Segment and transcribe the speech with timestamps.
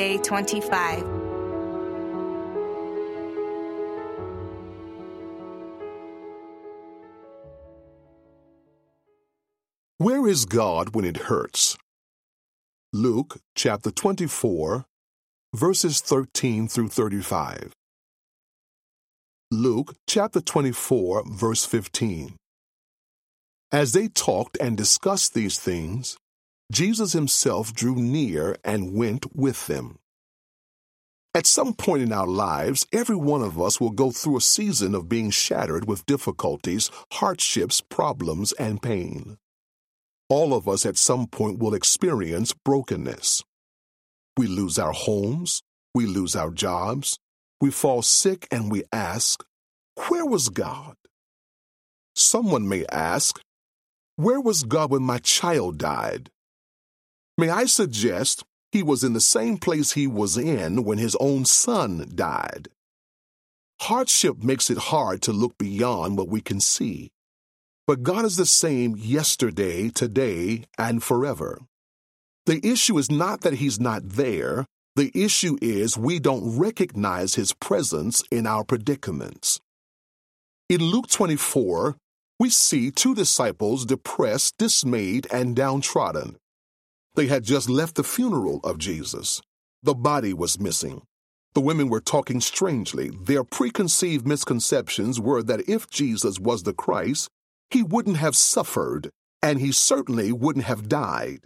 [0.00, 1.04] Day 25.
[9.98, 11.76] Where is God when it hurts?
[12.94, 14.86] Luke chapter 24,
[15.54, 17.74] verses 13 through 35.
[19.50, 22.36] Luke chapter 24, verse 15.
[23.70, 26.16] As they talked and discussed these things,
[26.70, 29.98] Jesus himself drew near and went with them.
[31.34, 34.94] At some point in our lives, every one of us will go through a season
[34.94, 39.38] of being shattered with difficulties, hardships, problems, and pain.
[40.28, 43.42] All of us at some point will experience brokenness.
[44.36, 45.62] We lose our homes,
[45.94, 47.18] we lose our jobs,
[47.60, 49.44] we fall sick, and we ask,
[50.08, 50.94] Where was God?
[52.14, 53.40] Someone may ask,
[54.16, 56.30] Where was God when my child died?
[57.40, 61.46] May I suggest he was in the same place he was in when his own
[61.46, 62.68] son died?
[63.80, 67.08] Hardship makes it hard to look beyond what we can see.
[67.86, 71.62] But God is the same yesterday, today, and forever.
[72.44, 77.54] The issue is not that He's not there, the issue is we don't recognize His
[77.54, 79.60] presence in our predicaments.
[80.68, 81.96] In Luke 24,
[82.38, 86.36] we see two disciples depressed, dismayed, and downtrodden.
[87.14, 89.40] They had just left the funeral of Jesus.
[89.82, 91.02] The body was missing.
[91.54, 93.10] The women were talking strangely.
[93.10, 97.28] Their preconceived misconceptions were that if Jesus was the Christ,
[97.70, 99.10] he wouldn't have suffered,
[99.42, 101.40] and he certainly wouldn't have died.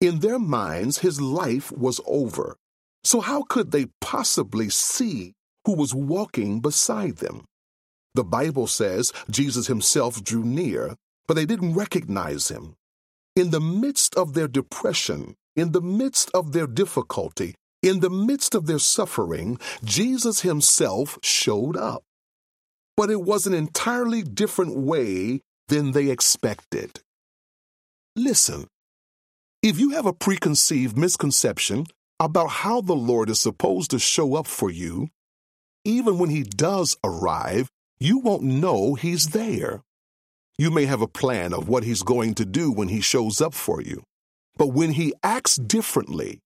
[0.00, 2.56] In their minds, his life was over.
[3.02, 5.34] So, how could they possibly see
[5.66, 7.44] who was walking beside them?
[8.14, 10.94] The Bible says Jesus himself drew near,
[11.26, 12.76] but they didn't recognize him.
[13.36, 18.54] In the midst of their depression, in the midst of their difficulty, in the midst
[18.54, 22.04] of their suffering, Jesus himself showed up.
[22.96, 27.00] But it was an entirely different way than they expected.
[28.14, 28.68] Listen,
[29.62, 31.86] if you have a preconceived misconception
[32.20, 35.08] about how the Lord is supposed to show up for you,
[35.84, 37.68] even when He does arrive,
[37.98, 39.82] you won't know He's there.
[40.56, 43.54] You may have a plan of what he's going to do when he shows up
[43.54, 44.04] for you.
[44.56, 46.38] But when he acts differently,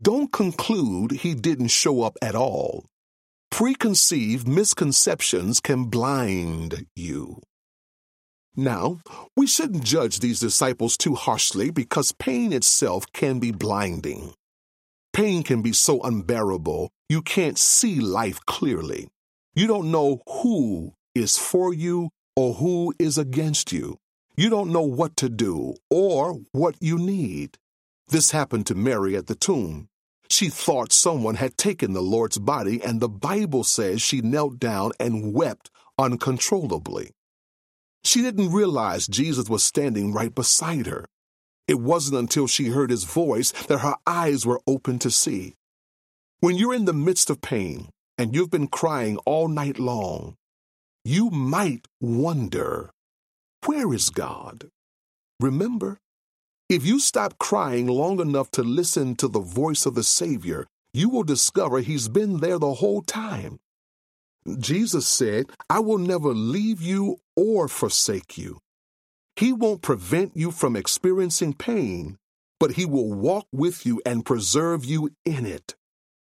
[0.00, 2.86] don't conclude he didn't show up at all.
[3.50, 7.40] Preconceived misconceptions can blind you.
[8.54, 9.00] Now,
[9.36, 14.32] we shouldn't judge these disciples too harshly because pain itself can be blinding.
[15.12, 19.08] Pain can be so unbearable you can't see life clearly.
[19.54, 23.98] You don't know who is for you or who is against you.
[24.36, 27.56] You don't know what to do or what you need.
[28.08, 29.88] This happened to Mary at the tomb.
[30.28, 34.92] She thought someone had taken the Lord's body, and the Bible says she knelt down
[35.00, 37.12] and wept uncontrollably.
[38.04, 41.06] She didn't realize Jesus was standing right beside her.
[41.66, 45.54] It wasn't until she heard his voice that her eyes were open to see.
[46.40, 50.36] When you're in the midst of pain and you've been crying all night long,
[51.06, 52.90] you might wonder,
[53.64, 54.70] where is God?
[55.38, 55.98] Remember,
[56.68, 61.08] if you stop crying long enough to listen to the voice of the Savior, you
[61.08, 63.58] will discover He's been there the whole time.
[64.58, 68.58] Jesus said, I will never leave you or forsake you.
[69.36, 72.16] He won't prevent you from experiencing pain,
[72.58, 75.76] but He will walk with you and preserve you in it.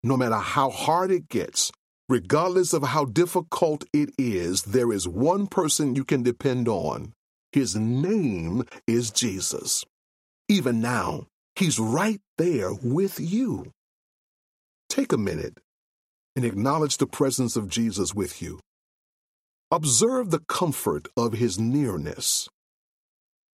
[0.02, 1.70] No matter how hard it gets,
[2.08, 7.12] Regardless of how difficult it is, there is one person you can depend on.
[7.50, 9.84] His name is Jesus.
[10.48, 13.72] Even now, He's right there with you.
[14.88, 15.58] Take a minute
[16.36, 18.60] and acknowledge the presence of Jesus with you.
[19.72, 22.48] Observe the comfort of His nearness.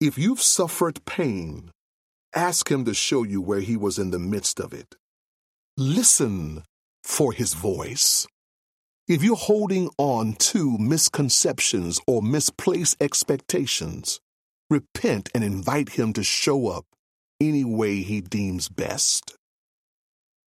[0.01, 1.71] If you've suffered pain,
[2.35, 4.95] ask Him to show you where He was in the midst of it.
[5.77, 6.63] Listen
[7.03, 8.27] for His voice.
[9.09, 14.21] If you're holding on to misconceptions or misplaced expectations,
[14.69, 16.85] repent and invite Him to show up
[17.41, 19.35] any way He deems best.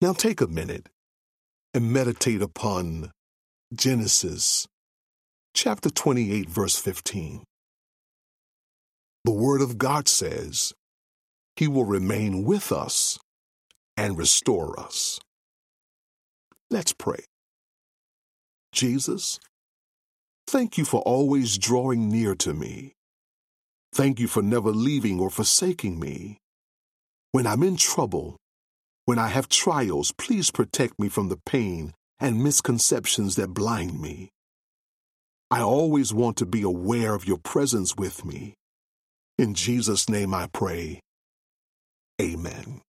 [0.01, 0.89] Now take a minute
[1.73, 3.11] and meditate upon
[3.73, 4.67] Genesis
[5.53, 7.43] chapter 28, verse 15.
[9.23, 10.73] The Word of God says,
[11.55, 13.17] He will remain with us
[13.95, 15.21] and restore us.
[16.69, 17.23] Let's pray.
[18.71, 19.39] Jesus,
[20.47, 22.93] thank you for always drawing near to me.
[23.93, 26.37] Thank you for never leaving or forsaking me.
[27.31, 28.37] When I'm in trouble,
[29.09, 34.29] When I have trials, please protect me from the pain and misconceptions that blind me.
[35.49, 38.53] I always want to be aware of your presence with me.
[39.39, 40.99] In Jesus' name I pray.
[42.21, 42.81] Amen.